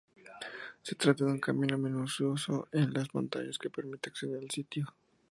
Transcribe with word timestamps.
Se 0.81 0.95
trata 0.95 1.25
de 1.25 1.31
un 1.33 1.39
camino 1.39 2.07
sinuoso 2.07 2.67
en 2.71 2.91
las 2.91 3.13
montañas 3.13 3.59
que 3.59 3.69
permite 3.69 4.09
acceder 4.09 4.39
al 4.41 4.49
sitio. 4.49 4.87